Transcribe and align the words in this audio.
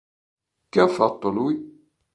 Che 0.69 0.79
ha 0.79 0.87
fatto 0.87 1.29
lui? 1.29 1.79